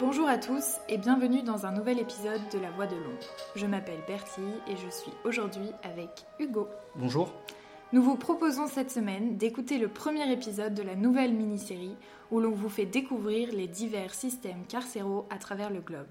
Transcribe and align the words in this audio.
Bonjour 0.00 0.26
à 0.26 0.38
tous 0.38 0.78
et 0.88 0.98
bienvenue 0.98 1.42
dans 1.42 1.66
un 1.66 1.70
nouvel 1.70 2.00
épisode 2.00 2.40
de 2.52 2.58
La 2.58 2.72
Voix 2.72 2.88
de 2.88 2.96
Londres. 2.96 3.28
Je 3.54 3.64
m'appelle 3.64 4.00
Bertie 4.08 4.40
et 4.66 4.76
je 4.76 4.90
suis 4.90 5.12
aujourd'hui 5.24 5.70
avec 5.84 6.08
Hugo. 6.40 6.66
Bonjour. 6.96 7.32
Nous 7.92 8.02
vous 8.02 8.16
proposons 8.16 8.66
cette 8.66 8.90
semaine 8.90 9.36
d'écouter 9.36 9.78
le 9.78 9.86
premier 9.86 10.32
épisode 10.32 10.74
de 10.74 10.82
la 10.82 10.96
nouvelle 10.96 11.32
mini-série 11.32 11.94
où 12.32 12.40
l'on 12.40 12.50
vous 12.50 12.68
fait 12.68 12.86
découvrir 12.86 13.52
les 13.52 13.68
divers 13.68 14.14
systèmes 14.14 14.64
carcéraux 14.68 15.26
à 15.30 15.38
travers 15.38 15.70
le 15.70 15.80
globe. 15.80 16.08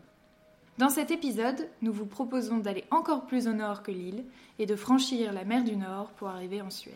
Dans 0.77 0.89
cet 0.89 1.11
épisode, 1.11 1.67
nous 1.81 1.91
vous 1.91 2.05
proposons 2.05 2.59
d'aller 2.59 2.85
encore 2.89 3.25
plus 3.25 3.49
au 3.49 3.53
nord 3.53 3.83
que 3.83 3.91
l'île 3.91 4.23
et 4.59 4.65
de 4.65 4.77
franchir 4.77 5.33
la 5.33 5.43
mer 5.43 5.65
du 5.65 5.75
Nord 5.75 6.09
pour 6.11 6.29
arriver 6.29 6.61
en 6.61 6.69
Suède. 6.69 6.95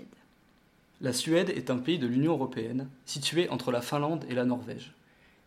La 1.02 1.12
Suède 1.12 1.50
est 1.50 1.70
un 1.70 1.80
pays 1.80 2.00
de 2.00 2.08
l'Union 2.08 2.32
européenne, 2.32 2.88
situé 3.06 3.50
entre 3.50 3.74
la 3.74 3.82
Finlande 3.82 4.26
et 4.30 4.36
la 4.36 4.46
Norvège. 4.46 4.94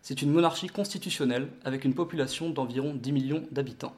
C'est 0.03 0.23
une 0.23 0.33
monarchie 0.33 0.69
constitutionnelle 0.69 1.49
avec 1.65 1.85
une 1.85 1.95
population 1.95 2.51
d'environ 2.51 2.95
10 2.95 3.13
millions 3.13 3.45
d'habitants. 3.51 3.95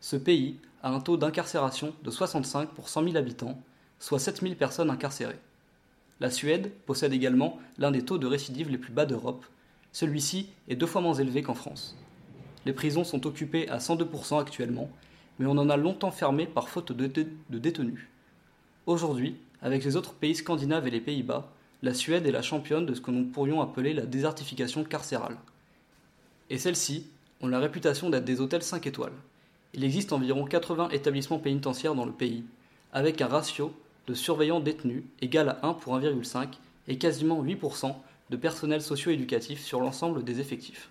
Ce 0.00 0.16
pays 0.16 0.56
a 0.82 0.90
un 0.90 1.00
taux 1.00 1.16
d'incarcération 1.16 1.92
de 2.02 2.10
65 2.10 2.70
pour 2.70 2.88
100 2.88 3.04
000 3.04 3.16
habitants, 3.16 3.60
soit 3.98 4.18
7 4.18 4.40
000 4.40 4.54
personnes 4.54 4.90
incarcérées. 4.90 5.38
La 6.20 6.30
Suède 6.30 6.72
possède 6.86 7.12
également 7.12 7.58
l'un 7.76 7.90
des 7.90 8.02
taux 8.02 8.16
de 8.16 8.26
récidive 8.26 8.70
les 8.70 8.78
plus 8.78 8.92
bas 8.92 9.04
d'Europe. 9.04 9.44
Celui-ci 9.92 10.48
est 10.68 10.76
deux 10.76 10.86
fois 10.86 11.02
moins 11.02 11.14
élevé 11.14 11.42
qu'en 11.42 11.54
France. 11.54 11.96
Les 12.64 12.72
prisons 12.72 13.04
sont 13.04 13.26
occupées 13.26 13.68
à 13.68 13.78
102% 13.78 14.40
actuellement, 14.40 14.88
mais 15.38 15.46
on 15.46 15.58
en 15.58 15.68
a 15.68 15.76
longtemps 15.76 16.10
fermé 16.10 16.46
par 16.46 16.70
faute 16.70 16.92
de, 16.92 17.06
de 17.06 17.58
détenus. 17.58 18.08
Aujourd'hui, 18.86 19.36
avec 19.60 19.84
les 19.84 19.96
autres 19.96 20.14
pays 20.14 20.34
scandinaves 20.34 20.86
et 20.86 20.90
les 20.90 21.00
Pays-Bas, 21.00 21.50
la 21.86 21.94
Suède 21.94 22.26
est 22.26 22.32
la 22.32 22.42
championne 22.42 22.84
de 22.84 22.94
ce 22.94 23.00
que 23.00 23.12
nous 23.12 23.24
pourrions 23.24 23.60
appeler 23.60 23.94
la 23.94 24.06
désertification 24.06 24.82
carcérale. 24.82 25.36
Et 26.50 26.58
celles-ci 26.58 27.06
ont 27.40 27.46
la 27.46 27.60
réputation 27.60 28.10
d'être 28.10 28.24
des 28.24 28.40
hôtels 28.40 28.64
5 28.64 28.88
étoiles. 28.88 29.12
Il 29.72 29.84
existe 29.84 30.12
environ 30.12 30.44
80 30.44 30.88
établissements 30.88 31.38
pénitentiaires 31.38 31.94
dans 31.94 32.04
le 32.04 32.12
pays, 32.12 32.44
avec 32.92 33.22
un 33.22 33.28
ratio 33.28 33.72
de 34.08 34.14
surveillants 34.14 34.58
détenus 34.58 35.04
égal 35.20 35.48
à 35.48 35.60
1 35.64 35.74
pour 35.74 35.96
1,5 35.96 36.48
et 36.88 36.98
quasiment 36.98 37.42
8% 37.44 37.94
de 38.30 38.36
personnel 38.36 38.82
socio-éducatif 38.82 39.62
sur 39.62 39.78
l'ensemble 39.80 40.24
des 40.24 40.40
effectifs. 40.40 40.90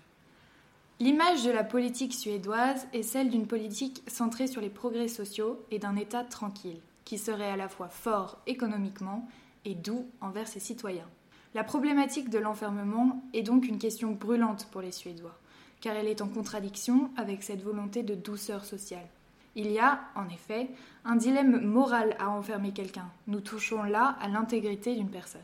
L'image 0.98 1.44
de 1.44 1.50
la 1.50 1.62
politique 1.62 2.14
suédoise 2.14 2.86
est 2.94 3.02
celle 3.02 3.28
d'une 3.28 3.46
politique 3.46 4.02
centrée 4.06 4.46
sur 4.46 4.62
les 4.62 4.70
progrès 4.70 5.08
sociaux 5.08 5.62
et 5.70 5.78
d'un 5.78 5.96
État 5.96 6.24
tranquille, 6.24 6.80
qui 7.04 7.18
serait 7.18 7.50
à 7.50 7.56
la 7.56 7.68
fois 7.68 7.88
fort 7.88 8.38
économiquement 8.46 9.28
et 9.66 9.74
doux 9.74 10.06
envers 10.22 10.48
ses 10.48 10.60
citoyens. 10.60 11.08
La 11.54 11.64
problématique 11.64 12.30
de 12.30 12.38
l'enfermement 12.38 13.22
est 13.34 13.42
donc 13.42 13.68
une 13.68 13.78
question 13.78 14.12
brûlante 14.12 14.68
pour 14.70 14.80
les 14.80 14.92
Suédois, 14.92 15.38
car 15.80 15.94
elle 15.96 16.08
est 16.08 16.22
en 16.22 16.28
contradiction 16.28 17.10
avec 17.16 17.42
cette 17.42 17.62
volonté 17.62 18.02
de 18.02 18.14
douceur 18.14 18.64
sociale. 18.64 19.06
Il 19.54 19.70
y 19.70 19.78
a, 19.78 20.00
en 20.14 20.28
effet, 20.28 20.68
un 21.04 21.16
dilemme 21.16 21.60
moral 21.62 22.14
à 22.18 22.30
enfermer 22.30 22.72
quelqu'un. 22.72 23.08
Nous 23.26 23.40
touchons 23.40 23.82
là 23.82 24.16
à 24.20 24.28
l'intégrité 24.28 24.94
d'une 24.94 25.08
personne. 25.08 25.40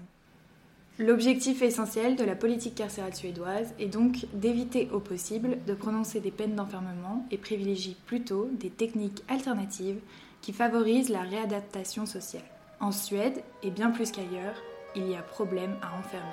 L'objectif 0.99 1.63
essentiel 1.63 2.17
de 2.17 2.25
la 2.25 2.37
politique 2.37 2.75
carcérale 2.75 3.15
suédoise 3.15 3.73
est 3.79 3.89
donc 3.89 4.27
d'éviter 4.35 4.91
au 4.93 5.01
possible 5.01 5.57
de 5.67 5.73
prononcer 5.73 6.21
des 6.21 6.31
peines 6.31 6.55
d'enfermement 6.55 7.27
et 7.31 7.39
privilégie 7.39 7.97
plutôt 8.05 8.51
des 8.53 8.69
techniques 8.69 9.25
alternatives 9.29 10.01
qui 10.43 10.53
favorisent 10.53 11.09
la 11.09 11.23
réadaptation 11.23 12.05
sociale. 12.05 12.43
En 12.83 12.91
Suède, 12.91 13.45
et 13.63 13.71
bien 13.71 13.93
plus 13.93 14.11
qu'ailleurs, 14.11 14.57
il 14.97 15.09
y 15.09 15.15
a 15.15 15.23
problème 15.23 15.77
à 15.83 15.97
enfermer. 15.97 16.27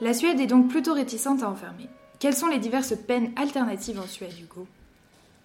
La 0.00 0.14
Suède 0.14 0.40
est 0.40 0.46
donc 0.46 0.68
plutôt 0.68 0.94
réticente 0.94 1.42
à 1.42 1.50
enfermer. 1.50 1.90
Quelles 2.18 2.34
sont 2.34 2.46
les 2.46 2.58
diverses 2.58 2.94
peines 2.96 3.32
alternatives 3.36 4.00
en 4.00 4.06
Suède, 4.06 4.32
Hugo? 4.40 4.66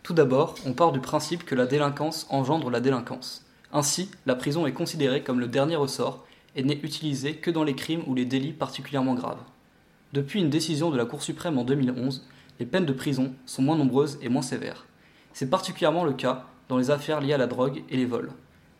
Tout 0.03 0.13
d'abord, 0.13 0.55
on 0.65 0.71
part 0.71 0.93
du 0.93 1.01
principe 1.01 1.43
que 1.43 1.53
la 1.53 1.65
délinquance 1.65 2.27
engendre 2.29 2.69
la 2.69 2.79
délinquance. 2.79 3.45
Ainsi, 3.73 4.09
la 4.25 4.35
prison 4.35 4.65
est 4.65 4.71
considérée 4.71 5.21
comme 5.21 5.41
le 5.41 5.49
dernier 5.49 5.75
ressort 5.75 6.25
et 6.55 6.63
n'est 6.63 6.79
utilisée 6.81 7.35
que 7.35 7.51
dans 7.51 7.65
les 7.65 7.75
crimes 7.75 8.03
ou 8.07 8.15
les 8.15 8.23
délits 8.23 8.53
particulièrement 8.53 9.15
graves. 9.15 9.43
Depuis 10.13 10.39
une 10.39 10.49
décision 10.49 10.91
de 10.91 10.97
la 10.97 11.03
Cour 11.03 11.21
suprême 11.21 11.57
en 11.57 11.65
2011, 11.65 12.25
les 12.59 12.65
peines 12.65 12.85
de 12.85 12.93
prison 12.93 13.33
sont 13.45 13.61
moins 13.61 13.77
nombreuses 13.77 14.17
et 14.21 14.29
moins 14.29 14.41
sévères. 14.41 14.85
C'est 15.33 15.49
particulièrement 15.49 16.05
le 16.05 16.13
cas 16.13 16.45
dans 16.69 16.77
les 16.77 16.91
affaires 16.91 17.21
liées 17.21 17.33
à 17.33 17.37
la 17.37 17.47
drogue 17.47 17.83
et 17.89 17.97
les 17.97 18.05
vols. 18.05 18.31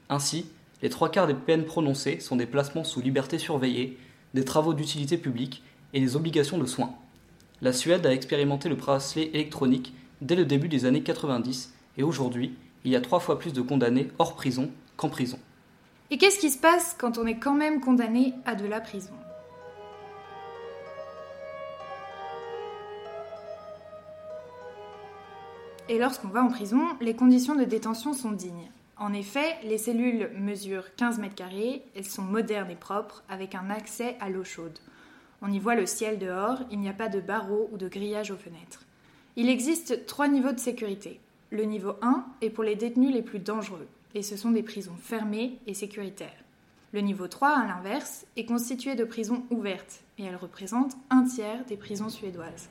Ainsi, 0.10 0.46
les 0.82 0.90
trois 0.90 1.10
quarts 1.10 1.28
des 1.28 1.34
peines 1.34 1.66
prononcées 1.66 2.20
sont 2.20 2.36
des 2.36 2.46
placements 2.46 2.84
sous 2.84 3.02
liberté 3.02 3.38
surveillée, 3.38 3.98
des 4.34 4.46
travaux 4.46 4.74
d'utilité 4.74 5.18
publique 5.18 5.64
et 5.94 6.00
des 6.00 6.16
obligations 6.16 6.58
de 6.58 6.66
soins. 6.66 6.94
La 7.62 7.74
Suède 7.74 8.06
a 8.06 8.14
expérimenté 8.14 8.70
le 8.70 8.76
bracelet 8.76 9.30
électronique 9.34 9.94
dès 10.22 10.36
le 10.36 10.46
début 10.46 10.68
des 10.68 10.86
années 10.86 11.04
90 11.04 11.74
et 11.98 12.04
aujourd'hui, 12.04 12.56
il 12.84 12.92
y 12.92 12.96
a 12.96 13.02
trois 13.02 13.20
fois 13.20 13.40
plus 13.40 13.54
de 13.54 13.62
condamnés 13.62 14.10
hors 14.20 14.36
prison 14.36 14.70
qu'en 14.98 15.10
prison. 15.10 15.40
Et 16.12 16.18
qu'est-ce 16.18 16.40
qui 16.40 16.52
se 16.52 16.60
passe 16.60 16.96
quand 17.00 17.18
on 17.18 17.26
est 17.26 17.40
quand 17.40 17.56
même 17.56 17.82
condamné 17.82 18.34
à 18.46 18.56
de 18.56 18.66
la 18.66 18.80
prison? 18.80 19.14
Et 25.88 26.00
lorsqu'on 26.00 26.30
va 26.30 26.44
en 26.44 26.48
prison, 26.48 26.82
les 27.00 27.16
conditions 27.16 27.56
de 27.56 27.64
détention 27.64 28.14
sont 28.14 28.32
dignes. 28.32 28.72
En 28.98 29.14
effet, 29.14 29.56
les 29.64 29.78
cellules 29.78 30.32
mesurent 30.36 30.96
15 30.96 31.20
mètres 31.20 31.36
carrés, 31.36 31.84
elles 31.96 32.06
sont 32.06 32.24
modernes 32.24 32.72
et 32.72 32.76
propres, 32.76 33.24
avec 33.30 33.54
un 33.54 33.70
accès 33.70 34.18
à 34.20 34.30
l'eau 34.30 34.44
chaude. 34.44 34.80
On 35.44 35.52
y 35.52 35.60
voit 35.60 35.76
le 35.76 35.86
ciel 35.86 36.18
dehors, 36.18 36.60
il 36.72 36.80
n'y 36.80 36.90
a 36.90 36.94
pas 36.94 37.10
de 37.10 37.20
barreaux 37.20 37.70
ou 37.72 37.78
de 37.78 37.88
grillage 37.88 38.32
aux 38.32 38.38
fenêtres. 38.38 38.84
Il 39.36 39.48
existe 39.48 40.08
trois 40.08 40.28
niveaux 40.28 40.54
de 40.54 40.60
sécurité. 40.60 41.20
Le 41.52 41.64
niveau 41.64 41.94
1 42.02 42.26
est 42.42 42.50
pour 42.50 42.64
les 42.64 42.76
détenus 42.76 43.14
les 43.14 43.22
plus 43.22 43.40
dangereux, 43.40 43.88
et 44.16 44.24
ce 44.24 44.38
sont 44.38 44.52
des 44.52 44.64
prisons 44.64 44.96
fermées 45.00 45.60
et 45.68 45.76
sécuritaires. 45.76 46.44
Le 46.94 47.02
niveau 47.02 47.28
3, 47.28 47.50
à 47.50 47.68
l'inverse, 47.68 48.26
est 48.38 48.46
constitué 48.46 48.96
de 48.96 49.04
prisons 49.04 49.44
ouvertes, 49.52 50.00
et 50.18 50.24
elle 50.24 50.38
représente 50.38 50.96
un 51.12 51.26
tiers 51.26 51.64
des 51.66 51.78
prisons 51.78 52.10
suédoises. 52.10 52.70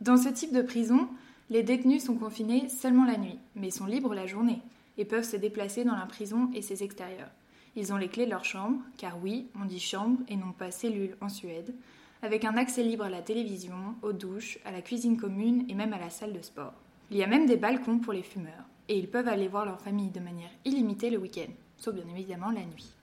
Dans 0.00 0.16
ce 0.16 0.30
type 0.30 0.52
de 0.52 0.62
prison, 0.62 1.08
les 1.52 1.62
détenus 1.62 2.02
sont 2.02 2.14
confinés 2.14 2.70
seulement 2.70 3.04
la 3.04 3.18
nuit, 3.18 3.38
mais 3.56 3.70
sont 3.70 3.84
libres 3.84 4.14
la 4.14 4.26
journée, 4.26 4.60
et 4.96 5.04
peuvent 5.04 5.28
se 5.28 5.36
déplacer 5.36 5.84
dans 5.84 5.94
la 5.94 6.06
prison 6.06 6.50
et 6.54 6.62
ses 6.62 6.82
extérieurs. 6.82 7.28
Ils 7.76 7.92
ont 7.92 7.98
les 7.98 8.08
clés 8.08 8.24
de 8.24 8.30
leur 8.30 8.46
chambre, 8.46 8.78
car 8.96 9.22
oui, 9.22 9.48
on 9.60 9.66
dit 9.66 9.78
chambre 9.78 10.18
et 10.28 10.36
non 10.36 10.52
pas 10.52 10.70
cellule 10.70 11.14
en 11.20 11.28
Suède, 11.28 11.74
avec 12.22 12.46
un 12.46 12.56
accès 12.56 12.82
libre 12.82 13.04
à 13.04 13.10
la 13.10 13.20
télévision, 13.20 13.76
aux 14.00 14.14
douches, 14.14 14.60
à 14.64 14.72
la 14.72 14.80
cuisine 14.80 15.18
commune 15.18 15.66
et 15.68 15.74
même 15.74 15.92
à 15.92 15.98
la 15.98 16.08
salle 16.08 16.32
de 16.32 16.40
sport. 16.40 16.72
Il 17.10 17.18
y 17.18 17.22
a 17.22 17.26
même 17.26 17.44
des 17.44 17.58
balcons 17.58 17.98
pour 17.98 18.14
les 18.14 18.22
fumeurs, 18.22 18.64
et 18.88 18.98
ils 18.98 19.08
peuvent 19.08 19.28
aller 19.28 19.48
voir 19.48 19.66
leur 19.66 19.82
famille 19.82 20.08
de 20.08 20.20
manière 20.20 20.50
illimitée 20.64 21.10
le 21.10 21.18
week-end, 21.18 21.52
sauf 21.76 21.94
bien 21.94 22.06
évidemment 22.14 22.50
la 22.50 22.64
nuit. 22.64 22.94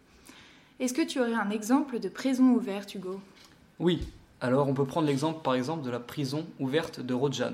Est-ce 0.80 0.96
que 0.96 1.06
tu 1.06 1.20
aurais 1.20 1.34
un 1.34 1.52
exemple 1.52 2.00
de 2.00 2.10
prison 2.10 2.52
ouverte, 2.54 2.96
Hugo? 2.96 3.22
Oui, 3.78 4.08
alors 4.42 4.68
on 4.68 4.74
peut 4.74 4.86
prendre 4.86 5.06
l'exemple 5.06 5.44
par 5.44 5.54
exemple 5.54 5.86
de 5.86 5.92
la 5.92 6.00
prison 6.00 6.48
ouverte 6.60 7.00
de 7.00 7.14
Rodjan. 7.14 7.54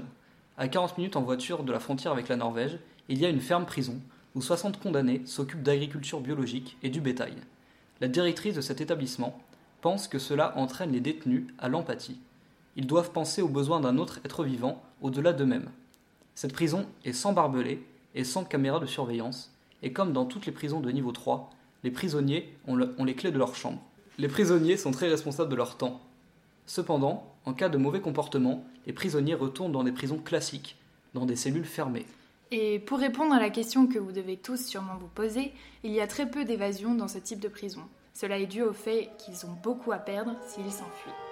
À 0.58 0.70
40 0.70 0.98
minutes 0.98 1.18
en 1.18 1.22
voiture 1.22 1.64
de 1.64 1.74
la 1.74 1.82
frontière 1.82 2.14
avec 2.14 2.30
la 2.30 2.38
Norvège, 2.38 2.80
il 3.10 3.20
y 3.20 3.26
a 3.26 3.30
une 3.30 3.42
ferme 3.42 3.66
prison 3.66 4.00
où 4.36 4.42
60 4.42 4.80
condamnés 4.80 5.22
s'occupent 5.26 5.64
d'agriculture 5.64 6.22
biologique 6.22 6.78
et 6.82 6.90
du 6.90 7.02
bétail. 7.02 7.34
La 8.00 8.08
directrice 8.08 8.56
de 8.56 8.62
cet 8.62 8.80
établissement 8.80 9.38
pense 9.82 10.08
que 10.08 10.18
cela 10.18 10.58
entraîne 10.58 10.94
les 10.94 11.02
détenus 11.02 11.44
à 11.60 11.68
l'empathie. 11.68 12.20
Ils 12.78 12.88
doivent 12.88 13.12
penser 13.12 13.42
aux 13.42 13.50
besoins 13.50 13.82
d'un 13.82 13.98
autre 13.98 14.22
être 14.24 14.46
vivant 14.46 14.82
au-delà 15.02 15.34
d'eux-mêmes. 15.34 15.70
Cette 16.36 16.54
prison 16.54 16.86
est 17.04 17.14
sans 17.14 17.34
barbelés 17.34 17.86
et 18.14 18.24
sans 18.24 18.46
caméra 18.46 18.80
de 18.80 18.86
surveillance, 18.86 19.54
et 19.84 19.92
comme 19.92 20.14
dans 20.14 20.26
toutes 20.26 20.46
les 20.46 20.54
prisons 20.54 20.80
de 20.80 20.92
niveau 20.92 21.12
3, 21.12 21.50
les 21.84 21.92
prisonniers 21.92 22.58
ont, 22.66 22.80
ont 22.98 23.04
les 23.04 23.16
clés 23.16 23.32
de 23.32 23.38
leur 23.38 23.56
chambre. 23.56 23.82
Les 24.18 24.30
prisonniers 24.30 24.78
sont 24.78 24.92
très 24.92 25.10
responsables 25.10 25.52
de 25.52 25.56
leur 25.56 25.76
temps. 25.76 26.00
Cependant, 26.66 27.34
en 27.46 27.54
cas 27.54 27.70
de 27.70 27.78
mauvais 27.78 28.02
comportement, 28.02 28.64
les 28.86 28.94
prisonniers 28.94 29.36
retournent 29.36 29.72
dans 29.72 29.84
des 29.84 29.92
prisons 29.92 30.18
classiques, 30.18 30.78
dans 31.14 31.26
des 31.26 31.36
cellules 31.36 31.66
fermées. 31.66 32.06
Et 32.52 32.80
pour 32.80 33.00
répondre 33.00 33.34
à 33.34 33.40
la 33.40 33.50
question 33.50 33.88
que 33.88 34.00
vous 34.00 34.12
devez 34.12 34.38
tous 34.38 34.66
sûrement 34.66 34.98
vous 35.00 35.08
poser, 35.08 35.52
il 35.84 35.92
y 35.92 36.02
a 36.02 36.08
très 36.08 36.30
peu 36.30 36.46
d'évasion 36.46 36.96
dans 36.96 37.08
ce 37.08 37.18
type 37.18 37.40
de 37.40 37.48
prison. 37.48 37.82
Cela 38.14 38.38
est 38.38 38.46
dû 38.46 38.62
au 38.62 38.74
fait 38.74 39.10
qu'ils 39.18 39.46
ont 39.46 39.58
beaucoup 39.64 39.92
à 39.92 39.98
perdre 39.98 40.36
s'ils 40.48 40.72
s'enfuient. 40.72 41.25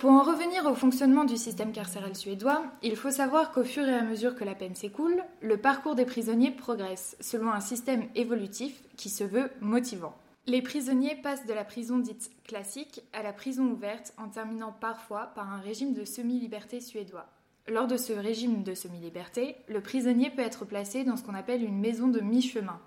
Pour 0.00 0.12
en 0.12 0.22
revenir 0.22 0.64
au 0.64 0.74
fonctionnement 0.74 1.24
du 1.24 1.36
système 1.36 1.72
carcéral 1.72 2.16
suédois, 2.16 2.64
il 2.82 2.96
faut 2.96 3.10
savoir 3.10 3.52
qu'au 3.52 3.64
fur 3.64 3.86
et 3.86 3.92
à 3.92 4.00
mesure 4.00 4.34
que 4.34 4.44
la 4.44 4.54
peine 4.54 4.74
s'écoule, 4.74 5.22
le 5.42 5.58
parcours 5.58 5.94
des 5.94 6.06
prisonniers 6.06 6.52
progresse 6.52 7.18
selon 7.20 7.52
un 7.52 7.60
système 7.60 8.04
évolutif 8.14 8.82
qui 8.96 9.10
se 9.10 9.24
veut 9.24 9.50
motivant. 9.60 10.14
Les 10.46 10.62
prisonniers 10.62 11.16
passent 11.16 11.44
de 11.44 11.52
la 11.52 11.64
prison 11.64 11.98
dite 11.98 12.30
classique 12.44 13.02
à 13.12 13.22
la 13.22 13.34
prison 13.34 13.64
ouverte 13.64 14.14
en 14.16 14.28
terminant 14.28 14.72
parfois 14.72 15.32
par 15.34 15.52
un 15.52 15.60
régime 15.60 15.92
de 15.92 16.06
semi-liberté 16.06 16.80
suédois. 16.80 17.26
Lors 17.68 17.86
de 17.86 17.98
ce 17.98 18.14
régime 18.14 18.62
de 18.62 18.72
semi-liberté, 18.72 19.56
le 19.68 19.82
prisonnier 19.82 20.30
peut 20.30 20.40
être 20.40 20.64
placé 20.64 21.04
dans 21.04 21.18
ce 21.18 21.24
qu'on 21.24 21.34
appelle 21.34 21.62
une 21.62 21.78
maison 21.78 22.08
de 22.08 22.20
mi-chemin. 22.20 22.80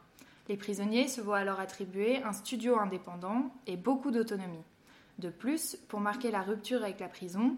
Les 0.50 0.57
prisonniers 0.57 1.07
se 1.07 1.21
voient 1.21 1.38
alors 1.38 1.60
attribuer 1.60 2.24
un 2.24 2.33
studio 2.33 2.80
indépendant 2.80 3.51
et 3.68 3.77
beaucoup 3.77 4.10
d'autonomie. 4.10 4.65
De 5.19 5.30
plus, 5.30 5.77
pour 5.88 6.00
marquer 6.00 6.31
la 6.31 6.42
rupture 6.42 6.83
avec 6.83 7.00
la 7.00 7.07
prison, 7.07 7.56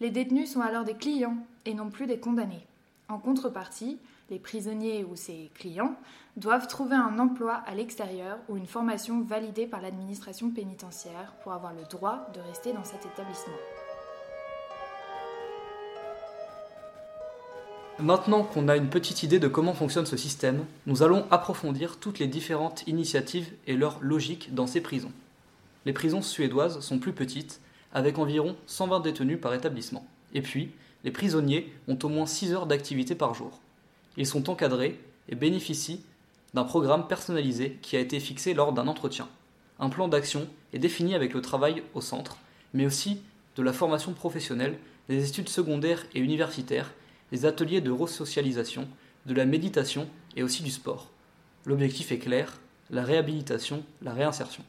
les 0.00 0.10
détenus 0.10 0.52
sont 0.52 0.60
alors 0.60 0.84
des 0.84 0.94
clients 0.94 1.36
et 1.64 1.74
non 1.74 1.90
plus 1.90 2.06
des 2.06 2.18
condamnés. 2.18 2.66
En 3.08 3.18
contrepartie, 3.18 3.98
les 4.30 4.38
prisonniers 4.38 5.04
ou 5.04 5.16
ses 5.16 5.50
clients 5.54 5.94
doivent 6.36 6.68
trouver 6.68 6.96
un 6.96 7.18
emploi 7.18 7.54
à 7.66 7.74
l'extérieur 7.74 8.38
ou 8.48 8.56
une 8.56 8.66
formation 8.66 9.22
validée 9.22 9.66
par 9.66 9.80
l'administration 9.80 10.50
pénitentiaire 10.50 11.32
pour 11.42 11.52
avoir 11.52 11.72
le 11.72 11.84
droit 11.90 12.28
de 12.34 12.40
rester 12.40 12.72
dans 12.72 12.84
cet 12.84 13.06
établissement. 13.06 13.54
Maintenant 17.98 18.44
qu'on 18.44 18.68
a 18.68 18.76
une 18.76 18.90
petite 18.90 19.24
idée 19.24 19.40
de 19.40 19.48
comment 19.48 19.74
fonctionne 19.74 20.06
ce 20.06 20.16
système, 20.16 20.64
nous 20.86 21.02
allons 21.02 21.26
approfondir 21.32 21.96
toutes 21.98 22.20
les 22.20 22.28
différentes 22.28 22.86
initiatives 22.86 23.50
et 23.66 23.76
leur 23.76 23.98
logique 24.00 24.54
dans 24.54 24.68
ces 24.68 24.80
prisons. 24.80 25.10
Les 25.86 25.92
prisons 25.92 26.22
suédoises 26.22 26.80
sont 26.80 26.98
plus 26.98 27.12
petites, 27.12 27.60
avec 27.92 28.18
environ 28.18 28.56
120 28.66 29.00
détenus 29.00 29.40
par 29.40 29.54
établissement. 29.54 30.06
Et 30.34 30.42
puis, 30.42 30.70
les 31.04 31.10
prisonniers 31.10 31.72
ont 31.86 31.98
au 32.02 32.08
moins 32.08 32.26
6 32.26 32.52
heures 32.52 32.66
d'activité 32.66 33.14
par 33.14 33.34
jour. 33.34 33.60
Ils 34.16 34.26
sont 34.26 34.50
encadrés 34.50 34.98
et 35.28 35.34
bénéficient 35.34 36.02
d'un 36.54 36.64
programme 36.64 37.06
personnalisé 37.06 37.78
qui 37.82 37.96
a 37.96 38.00
été 38.00 38.20
fixé 38.20 38.54
lors 38.54 38.72
d'un 38.72 38.88
entretien. 38.88 39.28
Un 39.78 39.90
plan 39.90 40.08
d'action 40.08 40.48
est 40.72 40.78
défini 40.78 41.14
avec 41.14 41.34
le 41.34 41.40
travail 41.40 41.82
au 41.94 42.00
centre, 42.00 42.38
mais 42.74 42.86
aussi 42.86 43.22
de 43.56 43.62
la 43.62 43.72
formation 43.72 44.12
professionnelle, 44.12 44.78
des 45.08 45.28
études 45.28 45.48
secondaires 45.48 46.04
et 46.14 46.20
universitaires 46.20 46.92
des 47.30 47.44
ateliers 47.46 47.80
de 47.80 47.90
resocialisation, 47.90 48.88
de 49.26 49.34
la 49.34 49.44
méditation 49.44 50.08
et 50.36 50.42
aussi 50.42 50.62
du 50.62 50.70
sport. 50.70 51.10
L'objectif 51.66 52.12
est 52.12 52.18
clair, 52.18 52.58
la 52.90 53.04
réhabilitation, 53.04 53.84
la 54.02 54.12
réinsertion. 54.12 54.64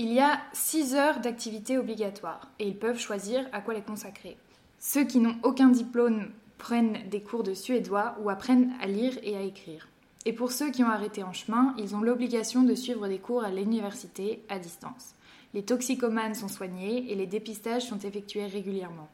Il 0.00 0.12
y 0.12 0.20
a 0.20 0.38
6 0.52 0.94
heures 0.94 1.18
d'activité 1.18 1.76
obligatoire 1.76 2.52
et 2.60 2.68
ils 2.68 2.78
peuvent 2.78 3.00
choisir 3.00 3.44
à 3.50 3.60
quoi 3.60 3.74
les 3.74 3.82
consacrer. 3.82 4.36
Ceux 4.78 5.02
qui 5.02 5.18
n'ont 5.18 5.34
aucun 5.42 5.70
diplôme 5.70 6.28
prennent 6.56 7.08
des 7.10 7.20
cours 7.20 7.42
de 7.42 7.52
suédois 7.52 8.14
ou 8.20 8.30
apprennent 8.30 8.72
à 8.80 8.86
lire 8.86 9.18
et 9.24 9.36
à 9.36 9.42
écrire. 9.42 9.88
Et 10.24 10.32
pour 10.32 10.52
ceux 10.52 10.70
qui 10.70 10.84
ont 10.84 10.88
arrêté 10.88 11.24
en 11.24 11.32
chemin, 11.32 11.74
ils 11.78 11.96
ont 11.96 12.00
l'obligation 12.00 12.62
de 12.62 12.76
suivre 12.76 13.08
des 13.08 13.18
cours 13.18 13.42
à 13.42 13.50
l'université 13.50 14.44
à 14.48 14.60
distance. 14.60 15.16
Les 15.52 15.64
toxicomanes 15.64 16.36
sont 16.36 16.46
soignés 16.46 17.10
et 17.10 17.16
les 17.16 17.26
dépistages 17.26 17.88
sont 17.88 17.98
effectués 17.98 18.46
régulièrement. 18.46 19.08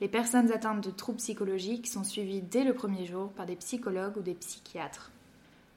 Les 0.00 0.08
personnes 0.08 0.50
atteintes 0.52 0.82
de 0.82 0.90
troubles 0.90 1.18
psychologiques 1.18 1.86
sont 1.86 2.02
suivies 2.02 2.40
dès 2.40 2.64
le 2.64 2.72
premier 2.72 3.04
jour 3.04 3.28
par 3.32 3.44
des 3.44 3.56
psychologues 3.56 4.16
ou 4.16 4.22
des 4.22 4.34
psychiatres. 4.34 5.10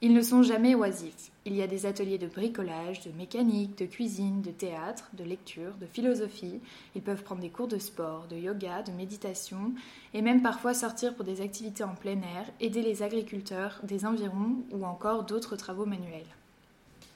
Ils 0.03 0.13
ne 0.13 0.21
sont 0.21 0.43
jamais 0.43 0.75
oisifs. 0.75 1.31
Il 1.45 1.55
y 1.55 1.63
a 1.63 1.67
des 1.67 1.87
ateliers 1.87 2.19
de 2.19 2.27
bricolage, 2.27 3.01
de 3.01 3.11
mécanique, 3.17 3.79
de 3.79 3.87
cuisine, 3.87 4.43
de 4.43 4.51
théâtre, 4.51 5.09
de 5.13 5.23
lecture, 5.23 5.73
de 5.81 5.87
philosophie. 5.87 6.59
Ils 6.95 7.01
peuvent 7.01 7.23
prendre 7.23 7.41
des 7.41 7.49
cours 7.49 7.67
de 7.67 7.79
sport, 7.79 8.27
de 8.29 8.35
yoga, 8.35 8.83
de 8.83 8.91
méditation 8.91 9.73
et 10.13 10.21
même 10.21 10.43
parfois 10.43 10.75
sortir 10.75 11.15
pour 11.15 11.25
des 11.25 11.41
activités 11.41 11.83
en 11.83 11.95
plein 11.95 12.21
air, 12.21 12.45
aider 12.59 12.83
les 12.83 13.01
agriculteurs 13.01 13.79
des 13.81 14.05
environs 14.05 14.57
ou 14.71 14.85
encore 14.85 15.23
d'autres 15.23 15.55
travaux 15.55 15.87
manuels. 15.87 16.27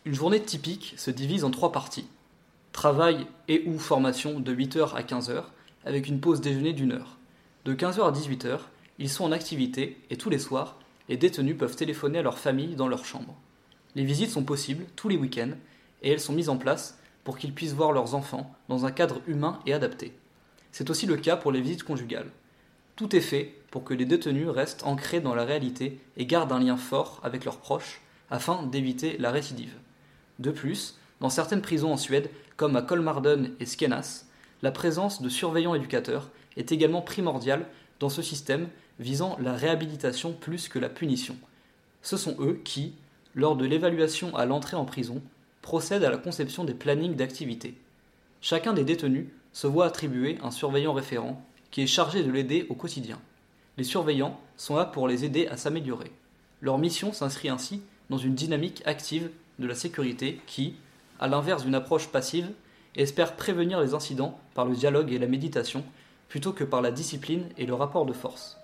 Une 0.06 0.16
journée 0.16 0.42
typique 0.42 0.95
se 0.98 1.12
divise 1.12 1.44
en 1.44 1.51
trois 1.51 1.72
parties. 1.72 2.07
Travail 2.72 3.28
et 3.48 3.63
ou 3.68 3.78
formation 3.78 4.39
de 4.39 4.56
8h 4.56 4.95
à 4.95 5.04
15h, 5.04 5.44
avec 5.86 6.07
une 6.07 6.19
pause 6.19 6.42
déjeuner 6.42 6.74
d'une 6.74 6.94
heure. 6.94 7.19
De 7.66 7.75
15h 7.75 8.01
à 8.07 8.12
18h, 8.12 8.60
ils 8.98 9.10
sont 9.10 9.25
en 9.25 9.31
activité 9.31 10.00
et 10.10 10.18
tous 10.18 10.31
les 10.31 10.39
soirs, 10.39 10.78
les 11.11 11.17
détenus 11.17 11.57
peuvent 11.57 11.75
téléphoner 11.75 12.19
à 12.19 12.21
leur 12.21 12.37
famille 12.37 12.75
dans 12.75 12.87
leur 12.87 13.03
chambre. 13.03 13.35
Les 13.95 14.05
visites 14.05 14.29
sont 14.29 14.45
possibles 14.45 14.85
tous 14.95 15.09
les 15.09 15.17
week-ends 15.17 15.57
et 16.01 16.09
elles 16.09 16.21
sont 16.21 16.31
mises 16.31 16.47
en 16.47 16.55
place 16.55 16.97
pour 17.25 17.37
qu'ils 17.37 17.53
puissent 17.53 17.73
voir 17.73 17.91
leurs 17.91 18.15
enfants 18.15 18.55
dans 18.69 18.85
un 18.85 18.91
cadre 18.91 19.19
humain 19.27 19.59
et 19.65 19.73
adapté. 19.73 20.13
C'est 20.71 20.89
aussi 20.89 21.07
le 21.07 21.17
cas 21.17 21.35
pour 21.35 21.51
les 21.51 21.59
visites 21.59 21.83
conjugales. 21.83 22.31
Tout 22.95 23.13
est 23.13 23.19
fait 23.19 23.57
pour 23.71 23.83
que 23.83 23.93
les 23.93 24.05
détenus 24.05 24.47
restent 24.47 24.85
ancrés 24.85 25.19
dans 25.19 25.35
la 25.35 25.43
réalité 25.43 25.99
et 26.15 26.25
gardent 26.25 26.53
un 26.53 26.61
lien 26.61 26.77
fort 26.77 27.19
avec 27.23 27.43
leurs 27.43 27.59
proches 27.59 27.99
afin 28.29 28.63
d'éviter 28.63 29.17
la 29.17 29.31
récidive. 29.31 29.75
De 30.39 30.51
plus, 30.51 30.97
dans 31.19 31.29
certaines 31.29 31.61
prisons 31.61 31.91
en 31.91 31.97
Suède, 31.97 32.29
comme 32.55 32.77
à 32.77 32.81
Kolmarden 32.81 33.51
et 33.59 33.65
Skenas, 33.65 34.27
la 34.61 34.71
présence 34.71 35.21
de 35.21 35.27
surveillants 35.27 35.75
éducateurs 35.75 36.29
est 36.55 36.71
également 36.71 37.01
primordiale 37.01 37.65
dans 38.01 38.09
ce 38.09 38.21
système 38.21 38.68
visant 39.00 39.38
la 39.39 39.53
réhabilitation 39.53 40.33
plus 40.33 40.68
que 40.68 40.80
la 40.80 40.89
punition. 40.89 41.38
Ce 42.01 42.18
sont 42.18 42.36
eux 42.39 42.59
qui, 42.65 42.94
lors 43.36 43.56
de 43.56 43.63
l'évaluation 43.63 44.36
à 44.36 44.45
l'entrée 44.45 44.75
en 44.75 44.86
prison, 44.86 45.21
procèdent 45.62 46.03
à 46.03 46.09
la 46.09 46.18
conception 46.18 46.65
des 46.65 46.74
plannings 46.74 47.15
d'activité. 47.15 47.75
Chacun 48.42 48.74
des 48.74 48.83
détenus 48.83 49.27
se 49.53 49.68
voit 49.68 49.86
attribuer 49.86 50.39
un 50.42 50.50
surveillant 50.50 50.94
référent 50.94 51.45
qui 51.69 51.81
est 51.81 51.88
chargé 51.88 52.24
de 52.24 52.31
l'aider 52.31 52.65
au 52.69 52.74
quotidien. 52.74 53.19
Les 53.77 53.83
surveillants 53.83 54.39
sont 54.57 54.75
là 54.75 54.86
pour 54.86 55.07
les 55.07 55.24
aider 55.24 55.47
à 55.47 55.56
s'améliorer. 55.56 56.12
Leur 56.59 56.80
mission 56.80 57.13
s'inscrit 57.13 57.50
ainsi 57.50 57.81
dans 58.09 58.18
une 58.18 58.36
dynamique 58.36 58.81
active 58.86 59.30
de 59.59 59.68
la 59.68 59.75
sécurité 59.75 60.42
qui, 60.47 60.74
à 61.19 61.27
l'inverse 61.27 61.63
d'une 61.63 61.75
approche 61.75 62.07
passive, 62.07 62.50
espère 62.95 63.36
prévenir 63.36 63.80
les 63.80 63.94
incidents 63.94 64.39
par 64.56 64.65
le 64.65 64.75
dialogue 64.75 65.13
et 65.13 65.19
la 65.19 65.27
méditation 65.27 65.83
plutôt 66.31 66.54
que 66.54 66.63
par 66.63 66.81
la 66.81 66.92
discipline 66.92 67.50
et 67.57 67.66
le 67.66 67.74
rapport 67.74 68.06
de 68.06 68.13
force. 68.13 68.57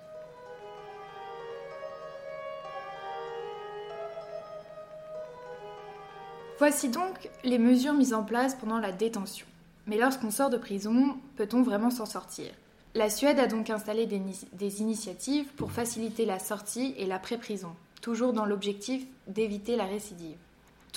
Voici 6.59 6.87
donc 6.87 7.29
les 7.43 7.59
mesures 7.59 7.91
mises 7.91 8.13
en 8.13 8.23
place 8.23 8.55
pendant 8.55 8.79
la 8.79 8.93
détention. 8.93 9.45
Mais 9.85 9.97
lorsqu'on 9.97 10.31
sort 10.31 10.49
de 10.49 10.55
prison, 10.55 11.17
peut-on 11.35 11.61
vraiment 11.61 11.89
s'en 11.89 12.05
sortir? 12.05 12.51
La 12.95 13.09
Suède 13.09 13.37
a 13.37 13.47
donc 13.47 13.69
installé 13.69 14.05
des, 14.05 14.81
initiatives 14.81 15.51
pour 15.57 15.73
faciliter 15.73 16.25
la 16.25 16.39
sortie 16.39 16.95
et 16.97 17.05
l'après-prison, 17.05 17.75
toujours 18.01 18.31
dans 18.31 18.45
l'objectif 18.45 19.05
d'éviter 19.27 19.75
la 19.75 19.85
récidive. 19.85 20.37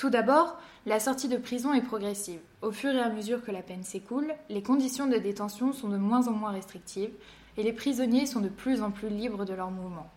Tout 0.01 0.09
d'abord, 0.09 0.57
la 0.87 0.99
sortie 0.99 1.27
de 1.27 1.37
prison 1.37 1.75
est 1.75 1.83
progressive. 1.83 2.39
Au 2.63 2.71
fur 2.71 2.89
et 2.89 2.99
à 2.99 3.09
mesure 3.09 3.43
que 3.43 3.51
la 3.51 3.61
peine 3.61 3.83
s'écoule, 3.83 4.33
les 4.49 4.63
conditions 4.63 5.05
de 5.05 5.17
détention 5.17 5.73
sont 5.73 5.89
de 5.89 5.97
moins 5.97 6.27
en 6.27 6.31
moins 6.31 6.49
restrictives 6.49 7.11
et 7.55 7.61
les 7.61 7.71
prisonniers 7.71 8.25
sont 8.25 8.39
de 8.39 8.49
plus 8.49 8.81
en 8.81 8.89
plus 8.89 9.09
libres 9.09 9.45
de 9.45 9.53
leurs 9.53 9.69
mouvements. 9.69 10.09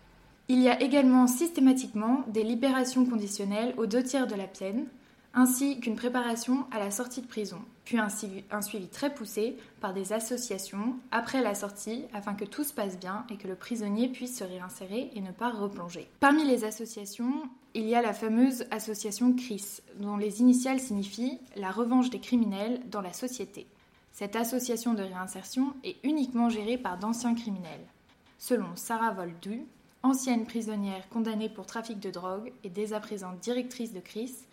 Il 0.48 0.62
y 0.62 0.70
a 0.70 0.80
également 0.80 1.26
systématiquement 1.26 2.24
des 2.28 2.44
libérations 2.44 3.04
conditionnelles 3.04 3.74
aux 3.76 3.84
deux 3.84 4.02
tiers 4.02 4.26
de 4.26 4.34
la 4.34 4.46
peine, 4.46 4.86
ainsi 5.34 5.78
qu'une 5.80 5.96
préparation 5.96 6.64
à 6.70 6.78
la 6.78 6.90
sortie 6.90 7.20
de 7.20 7.26
prison, 7.26 7.58
puis 7.84 7.98
un, 7.98 8.08
suivi 8.08 8.88
très 8.88 9.12
poussé 9.12 9.58
par 9.82 9.92
des 9.92 10.14
associations 10.14 10.96
après 11.10 11.42
la 11.42 11.54
sortie 11.54 12.06
afin 12.14 12.32
que 12.32 12.46
tout 12.46 12.64
se 12.64 12.72
passe 12.72 12.98
bien 12.98 13.26
et 13.30 13.36
que 13.36 13.48
le 13.48 13.54
prisonnier 13.54 14.08
puisse 14.08 14.38
se 14.38 14.44
réinsérer 14.44 15.10
et 15.14 15.20
ne 15.20 15.32
pas 15.32 15.50
replonger. 15.50 16.08
Parmi 16.20 16.46
les 16.46 16.64
associations, 16.64 17.50
il 17.74 17.88
y 17.88 17.96
a 17.96 18.02
la 18.02 18.12
fameuse 18.12 18.66
association 18.70 19.34
CRIS, 19.34 19.82
dont 19.98 20.16
les 20.16 20.40
initiales 20.40 20.78
signifient 20.78 21.40
la 21.56 21.72
revanche 21.72 22.08
des 22.08 22.20
criminels 22.20 22.80
dans 22.88 23.00
la 23.00 23.12
société. 23.12 23.66
Cette 24.12 24.36
association 24.36 24.94
de 24.94 25.02
réinsertion 25.02 25.74
est 25.82 25.96
uniquement 26.04 26.48
gérée 26.48 26.78
par 26.78 26.98
d'anciens 26.98 27.34
criminels. 27.34 27.84
Selon 28.38 28.76
Sarah 28.76 29.10
Voldu, 29.10 29.66
ancienne 30.04 30.46
prisonnière 30.46 31.08
condamnée 31.08 31.48
pour 31.48 31.66
trafic 31.66 31.98
de 31.98 32.10
drogue 32.10 32.52
et 32.62 32.70
dès 32.70 32.92
à 32.92 33.00
présent 33.00 33.32
directrice 33.42 33.92
de 33.92 34.00
CRIS, 34.00 34.46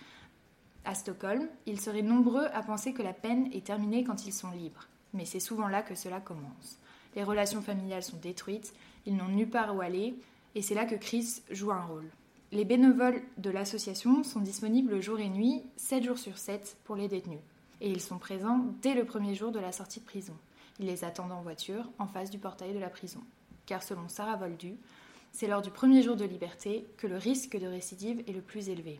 à 0.83 0.95
Stockholm, 0.95 1.47
ils 1.67 1.79
seraient 1.79 2.01
nombreux 2.01 2.47
à 2.53 2.63
penser 2.63 2.91
que 2.91 3.03
la 3.03 3.13
peine 3.13 3.49
est 3.53 3.65
terminée 3.65 4.03
quand 4.03 4.25
ils 4.25 4.33
sont 4.33 4.49
libres. 4.49 4.87
Mais 5.13 5.25
c'est 5.25 5.39
souvent 5.39 5.67
là 5.67 5.83
que 5.83 5.93
cela 5.93 6.19
commence. 6.21 6.79
Les 7.15 7.23
relations 7.23 7.61
familiales 7.61 8.01
sont 8.01 8.17
détruites, 8.17 8.73
ils 9.05 9.15
n'ont 9.15 9.27
nulle 9.27 9.49
part 9.49 9.75
où 9.75 9.81
aller, 9.81 10.15
et 10.55 10.63
c'est 10.63 10.73
là 10.73 10.85
que 10.85 10.95
Chris 10.95 11.43
joue 11.51 11.71
un 11.71 11.85
rôle. 11.85 12.09
Les 12.53 12.65
bénévoles 12.65 13.21
de 13.37 13.49
l'association 13.49 14.23
sont 14.25 14.41
disponibles 14.41 14.99
jour 14.99 15.21
et 15.21 15.29
nuit, 15.29 15.63
7 15.77 16.03
jours 16.03 16.17
sur 16.17 16.37
7, 16.37 16.75
pour 16.83 16.97
les 16.97 17.07
détenus. 17.07 17.39
Et 17.79 17.89
ils 17.89 18.01
sont 18.01 18.17
présents 18.17 18.65
dès 18.81 18.93
le 18.93 19.05
premier 19.05 19.35
jour 19.35 19.53
de 19.53 19.59
la 19.59 19.71
sortie 19.71 20.01
de 20.01 20.05
prison. 20.05 20.35
Ils 20.77 20.85
les 20.85 21.05
attendent 21.05 21.31
en 21.31 21.41
voiture, 21.41 21.89
en 21.97 22.07
face 22.07 22.29
du 22.29 22.39
portail 22.39 22.73
de 22.73 22.79
la 22.79 22.89
prison. 22.89 23.21
Car 23.65 23.81
selon 23.81 24.09
Sarah 24.09 24.35
Voldu, 24.35 24.75
c'est 25.31 25.47
lors 25.47 25.61
du 25.61 25.69
premier 25.71 26.01
jour 26.01 26.17
de 26.17 26.25
liberté 26.25 26.85
que 26.97 27.07
le 27.07 27.15
risque 27.15 27.57
de 27.57 27.67
récidive 27.67 28.21
est 28.27 28.33
le 28.33 28.41
plus 28.41 28.67
élevé. 28.67 28.99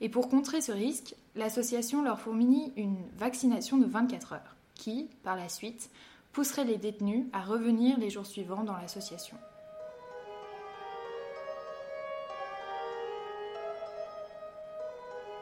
Et 0.00 0.08
pour 0.08 0.30
contrer 0.30 0.62
ce 0.62 0.72
risque, 0.72 1.14
l'association 1.36 2.02
leur 2.02 2.18
fournit 2.18 2.72
une 2.76 2.96
vaccination 3.18 3.76
de 3.76 3.84
24 3.84 4.32
heures, 4.32 4.56
qui, 4.74 5.10
par 5.24 5.36
la 5.36 5.50
suite, 5.50 5.90
pousserait 6.32 6.64
les 6.64 6.78
détenus 6.78 7.26
à 7.34 7.42
revenir 7.42 7.98
les 7.98 8.08
jours 8.08 8.24
suivants 8.24 8.64
dans 8.64 8.76
l'association. 8.78 9.36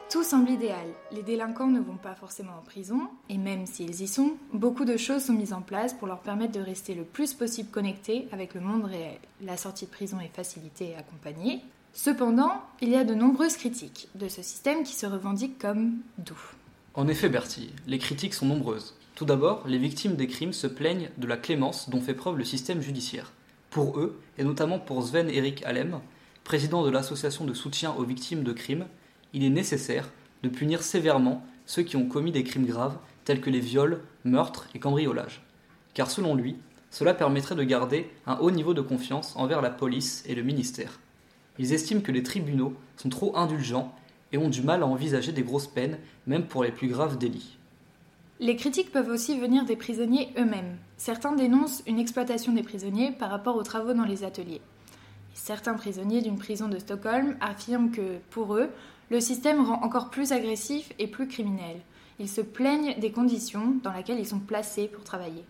Tout 0.09 0.23
semble 0.23 0.51
idéal. 0.51 0.87
Les 1.11 1.25
délinquants 1.25 1.67
ne 1.67 1.81
vont 1.81 1.97
pas 1.97 2.15
forcément 2.15 2.53
en 2.59 2.63
prison, 2.63 3.09
et 3.29 3.39
même 3.39 3.67
s'ils 3.67 4.03
y 4.03 4.07
sont, 4.07 4.37
beaucoup 4.53 4.85
de 4.85 4.97
choses 4.97 5.25
sont 5.25 5.33
mises 5.33 5.53
en 5.53 5.63
place 5.63 5.95
pour 5.95 6.07
leur 6.07 6.21
permettre 6.21 6.53
de 6.53 6.61
rester 6.61 6.95
le 6.95 7.03
plus 7.03 7.35
possible 7.35 7.71
connectés 7.71 8.29
avec 8.31 8.55
le 8.55 8.61
monde 8.61 8.85
réel. 8.85 9.19
La 9.43 9.57
sortie 9.57 9.87
de 9.87 9.91
prison 9.91 10.21
est 10.21 10.35
facilitée 10.35 10.91
et 10.91 10.97
accompagnée. 10.97 11.61
Cependant, 11.93 12.63
il 12.81 12.91
y 12.91 12.95
a 12.95 13.03
de 13.03 13.15
nombreuses 13.15 13.57
critiques 13.57 14.09
de 14.15 14.29
ce 14.29 14.43
système 14.43 14.85
qui 14.85 14.93
se 14.95 15.07
revendique 15.07 15.59
comme 15.59 15.97
doux. 16.19 16.53
En 16.95 17.09
effet, 17.09 17.29
Bertie, 17.29 17.73
les 17.89 17.99
critiques 17.99 18.35
sont 18.35 18.47
nombreuses. 18.47 18.95
Tout 19.17 19.25
d'abord, 19.25 19.67
les 19.67 19.79
victimes 19.79 20.15
des 20.15 20.29
crimes 20.29 20.53
se 20.53 20.69
plaignent 20.69 21.11
de 21.19 21.27
la 21.27 21.37
clémence 21.37 21.91
dont 21.91 22.01
fait 22.01 22.15
preuve 22.15 22.39
le 22.39 22.45
système 22.45 22.81
judiciaire. 22.81 23.33
Pour 23.71 23.99
eux, 23.99 24.21
et 24.39 24.45
notamment 24.45 24.79
pour 24.79 25.03
Sven 25.03 25.29
Erik 25.29 25.65
Alem, 25.65 26.01
président 26.45 26.85
de 26.85 26.91
l'association 26.91 27.45
de 27.45 27.55
soutien 27.55 27.93
aux 27.93 28.05
victimes 28.05 28.45
de 28.45 28.53
crimes, 28.53 28.87
il 29.37 29.45
est 29.45 29.51
nécessaire 29.51 30.11
de 30.43 30.49
punir 30.49 30.83
sévèrement 30.83 31.45
ceux 31.67 31.83
qui 31.83 31.97
ont 31.97 32.09
commis 32.09 32.33
des 32.33 32.43
crimes 32.43 32.65
graves 32.65 32.97
tels 33.27 33.43
que 33.43 33.51
les 33.51 33.61
viols, 33.61 34.01
meurtres 34.25 34.67
et 34.75 34.79
cambriolages. 34.79 35.43
Car 35.93 36.11
selon 36.11 36.35
lui, 36.35 36.57
cela 36.91 37.13
permettrait 37.13 37.55
de 37.55 37.63
garder 37.63 38.11
un 38.27 38.39
haut 38.39 38.51
niveau 38.51 38.73
de 38.73 38.81
confiance 38.81 39.37
envers 39.37 39.61
la 39.61 39.69
police 39.69 40.25
et 40.27 40.35
le 40.35 40.43
ministère. 40.43 41.01
Ils 41.59 41.75
estiment 41.75 42.01
que 42.01 42.13
les 42.13 42.23
tribunaux 42.23 42.75
sont 42.97 43.11
trop 43.11 43.37
indulgents 43.37 43.95
et 44.33 44.39
ont 44.39 44.49
du 44.49 44.63
mal 44.63 44.83
à 44.83 44.87
envisager 44.87 45.33
des 45.33 45.43
grosses 45.43 45.69
peines, 45.69 45.99
même 46.27 46.47
pour 46.47 46.65
les 46.65 46.73
plus 46.73 46.89
graves 46.89 47.19
délits. 47.19 47.59
Les 48.41 48.57
critiques 48.57 48.91
peuvent 48.91 49.11
aussi 49.11 49.39
venir 49.39 49.67
des 49.67 49.77
prisonniers 49.77 50.31
eux-mêmes. 50.39 50.79
Certains 50.97 51.33
dénoncent 51.33 51.83
une 51.87 51.99
exploitation 51.99 52.53
des 52.53 52.63
prisonniers 52.63 53.13
par 53.13 53.29
rapport 53.29 53.57
aux 53.57 53.63
travaux 53.63 53.93
dans 53.93 54.05
les 54.05 54.25
ateliers. 54.25 54.63
Certains 55.35 55.75
prisonniers 55.75 56.23
d'une 56.23 56.39
prison 56.39 56.69
de 56.69 56.79
Stockholm 56.79 57.37
affirment 57.43 57.91
que, 57.91 58.19
pour 58.31 58.57
eux, 58.57 58.71
le 59.11 59.21
système 59.21 59.65
rend 59.65 59.83
encore 59.83 60.11
plus 60.11 60.33
agressif 60.33 60.93
et 60.99 61.07
plus 61.07 61.29
criminel. 61.29 61.81
Ils 62.19 62.29
se 62.29 62.41
plaignent 62.41 62.99
des 62.99 63.13
conditions 63.13 63.75
dans 63.83 63.93
lesquelles 63.93 64.19
ils 64.19 64.27
sont 64.27 64.41
placés 64.41 64.89
pour 64.89 65.05
travailler. 65.05 65.45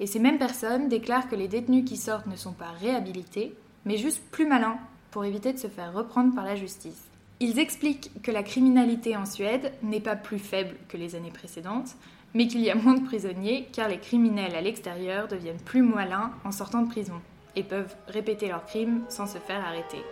Et 0.00 0.06
ces 0.06 0.18
mêmes 0.18 0.38
personnes 0.38 0.88
déclarent 0.88 1.28
que 1.28 1.36
les 1.36 1.48
détenus 1.48 1.84
qui 1.84 1.96
sortent 1.96 2.26
ne 2.26 2.36
sont 2.36 2.52
pas 2.52 2.70
réhabilités, 2.80 3.54
mais 3.84 3.96
juste 3.96 4.22
plus 4.30 4.46
malins 4.46 4.78
pour 5.10 5.24
éviter 5.24 5.52
de 5.52 5.58
se 5.58 5.68
faire 5.68 5.92
reprendre 5.92 6.34
par 6.34 6.44
la 6.44 6.56
justice. 6.56 7.04
Ils 7.40 7.58
expliquent 7.58 8.10
que 8.22 8.30
la 8.30 8.42
criminalité 8.42 9.16
en 9.16 9.26
Suède 9.26 9.72
n'est 9.82 10.00
pas 10.00 10.16
plus 10.16 10.38
faible 10.38 10.76
que 10.88 10.96
les 10.96 11.14
années 11.14 11.30
précédentes, 11.30 11.96
mais 12.32 12.48
qu'il 12.48 12.60
y 12.60 12.70
a 12.70 12.74
moins 12.74 12.94
de 12.94 13.04
prisonniers 13.04 13.68
car 13.72 13.88
les 13.88 13.98
criminels 13.98 14.54
à 14.54 14.60
l'extérieur 14.60 15.28
deviennent 15.28 15.60
plus 15.64 15.82
malins 15.82 16.32
en 16.44 16.52
sortant 16.52 16.82
de 16.82 16.88
prison 16.88 17.20
et 17.56 17.62
peuvent 17.62 17.94
répéter 18.08 18.48
leurs 18.48 18.66
crimes 18.66 19.02
sans 19.08 19.26
se 19.26 19.38
faire 19.38 19.64
arrêter. 19.64 20.02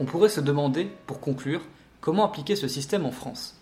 On 0.00 0.06
pourrait 0.06 0.30
se 0.30 0.40
demander, 0.40 0.90
pour 1.06 1.20
conclure, 1.20 1.60
comment 2.00 2.24
appliquer 2.24 2.56
ce 2.56 2.68
système 2.68 3.04
en 3.04 3.10
France. 3.10 3.60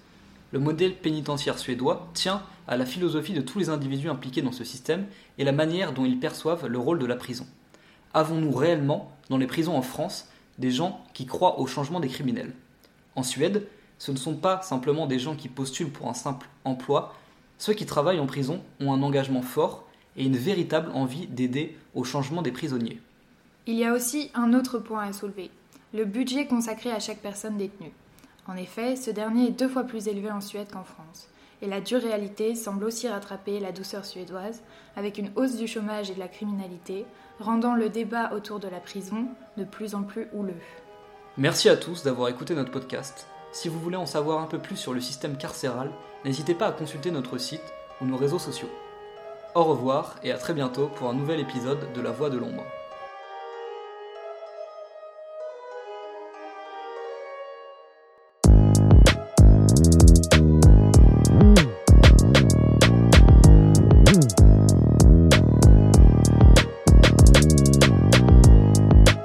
Le 0.52 0.60
modèle 0.60 0.94
pénitentiaire 0.94 1.58
suédois 1.58 2.08
tient 2.14 2.44
à 2.68 2.76
la 2.76 2.86
philosophie 2.86 3.32
de 3.32 3.40
tous 3.40 3.58
les 3.58 3.70
individus 3.70 4.08
impliqués 4.08 4.40
dans 4.40 4.52
ce 4.52 4.62
système 4.62 5.06
et 5.36 5.44
la 5.44 5.50
manière 5.50 5.92
dont 5.92 6.04
ils 6.04 6.20
perçoivent 6.20 6.68
le 6.68 6.78
rôle 6.78 7.00
de 7.00 7.06
la 7.06 7.16
prison. 7.16 7.44
Avons-nous 8.14 8.52
réellement, 8.52 9.10
dans 9.30 9.36
les 9.36 9.48
prisons 9.48 9.76
en 9.76 9.82
France, 9.82 10.28
des 10.58 10.70
gens 10.70 11.04
qui 11.12 11.26
croient 11.26 11.58
au 11.58 11.66
changement 11.66 11.98
des 11.98 12.08
criminels? 12.08 12.54
En 13.16 13.24
Suède, 13.24 13.66
ce 13.98 14.12
ne 14.12 14.16
sont 14.16 14.36
pas 14.36 14.62
simplement 14.62 15.08
des 15.08 15.18
gens 15.18 15.34
qui 15.34 15.48
postulent 15.48 15.90
pour 15.90 16.08
un 16.08 16.14
simple 16.14 16.46
emploi, 16.64 17.16
ceux 17.58 17.74
qui 17.74 17.84
travaillent 17.84 18.20
en 18.20 18.26
prison 18.26 18.62
ont 18.80 18.92
un 18.92 19.02
engagement 19.02 19.42
fort 19.42 19.88
et 20.16 20.24
une 20.24 20.36
véritable 20.36 20.92
envie 20.94 21.26
d'aider 21.26 21.76
au 21.96 22.04
changement 22.04 22.42
des 22.42 22.52
prisonniers. 22.52 23.00
Il 23.66 23.74
y 23.74 23.84
a 23.84 23.92
aussi 23.92 24.30
un 24.34 24.54
autre 24.54 24.78
point 24.78 25.02
à 25.02 25.12
soulever, 25.12 25.50
le 25.94 26.04
budget 26.04 26.46
consacré 26.46 26.90
à 26.90 27.00
chaque 27.00 27.18
personne 27.18 27.56
détenue. 27.56 27.92
En 28.46 28.56
effet, 28.56 28.96
ce 28.96 29.10
dernier 29.10 29.48
est 29.48 29.58
deux 29.58 29.68
fois 29.68 29.84
plus 29.84 30.08
élevé 30.08 30.30
en 30.30 30.40
Suède 30.40 30.68
qu'en 30.72 30.84
France. 30.84 31.28
Et 31.60 31.66
la 31.66 31.80
dure 31.80 32.02
réalité 32.02 32.54
semble 32.54 32.84
aussi 32.84 33.08
rattraper 33.08 33.58
la 33.58 33.72
douceur 33.72 34.04
suédoise, 34.04 34.62
avec 34.96 35.18
une 35.18 35.30
hausse 35.34 35.56
du 35.56 35.66
chômage 35.66 36.10
et 36.10 36.14
de 36.14 36.20
la 36.20 36.28
criminalité, 36.28 37.04
rendant 37.40 37.74
le 37.74 37.88
débat 37.88 38.32
autour 38.34 38.60
de 38.60 38.68
la 38.68 38.80
prison 38.80 39.26
de 39.56 39.64
plus 39.64 39.94
en 39.94 40.02
plus 40.02 40.28
houleux. 40.32 40.60
Merci 41.36 41.68
à 41.68 41.76
tous 41.76 42.04
d'avoir 42.04 42.28
écouté 42.28 42.54
notre 42.54 42.70
podcast. 42.70 43.26
Si 43.52 43.68
vous 43.68 43.80
voulez 43.80 43.96
en 43.96 44.06
savoir 44.06 44.40
un 44.40 44.46
peu 44.46 44.58
plus 44.58 44.76
sur 44.76 44.92
le 44.92 45.00
système 45.00 45.36
carcéral, 45.36 45.90
n'hésitez 46.24 46.54
pas 46.54 46.68
à 46.68 46.72
consulter 46.72 47.10
notre 47.10 47.38
site 47.38 47.72
ou 48.00 48.04
nos 48.04 48.16
réseaux 48.16 48.38
sociaux. 48.38 48.70
Au 49.54 49.64
revoir 49.64 50.16
et 50.22 50.32
à 50.32 50.38
très 50.38 50.54
bientôt 50.54 50.88
pour 50.88 51.08
un 51.08 51.14
nouvel 51.14 51.40
épisode 51.40 51.92
de 51.92 52.00
La 52.00 52.10
Voix 52.10 52.30
de 52.30 52.38
l'ombre. 52.38 52.64